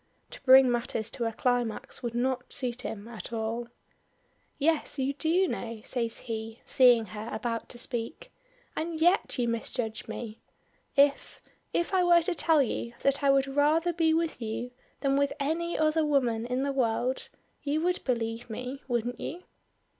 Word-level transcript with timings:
To 0.31 0.41
bring 0.41 0.71
matters 0.71 1.11
to 1.11 1.25
a 1.25 1.31
climax, 1.31 2.01
would 2.01 2.15
not 2.15 2.51
suit 2.51 2.81
him 2.81 3.07
at 3.07 3.31
all. 3.31 3.67
"Yes, 4.57 4.97
you 4.97 5.13
do 5.13 5.47
know," 5.47 5.83
says 5.85 6.21
he, 6.21 6.59
seeing 6.65 7.05
her 7.05 7.29
about 7.31 7.69
to 7.69 7.77
speak. 7.77 8.31
"And 8.75 8.99
yet 8.99 9.37
you 9.37 9.47
misjudge 9.47 10.07
me. 10.07 10.39
If 10.95 11.39
if 11.71 11.93
I 11.93 12.03
were 12.03 12.23
to 12.23 12.33
tell 12.33 12.63
you 12.63 12.93
that 13.03 13.21
I 13.23 13.29
would 13.29 13.45
rather 13.45 13.93
be 13.93 14.11
with 14.11 14.41
you 14.41 14.71
than 15.01 15.17
with 15.17 15.33
any 15.39 15.77
other 15.77 16.03
woman 16.03 16.47
in 16.47 16.63
the 16.63 16.73
world, 16.73 17.29
you 17.61 17.81
would 17.81 18.03
believe 18.03 18.49
me, 18.49 18.81
wouldn't 18.87 19.19
you?" 19.19 19.43